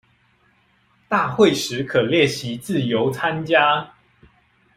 [1.07, 3.93] 大會時可列席自由參加